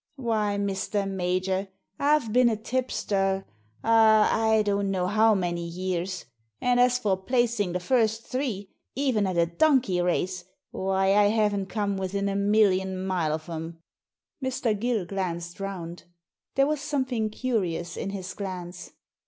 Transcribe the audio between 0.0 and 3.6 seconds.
Why, Mr. Major, I've been a tipster—